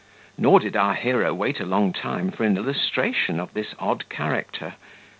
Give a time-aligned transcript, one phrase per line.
[0.35, 4.73] Nor did our hero wait a long time for an illustration of this odd character.